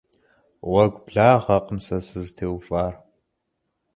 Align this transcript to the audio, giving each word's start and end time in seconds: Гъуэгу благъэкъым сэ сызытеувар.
Гъуэгу 0.69 1.03
благъэкъым 1.05 1.79
сэ 1.85 1.97
сызытеувар. 2.07 2.93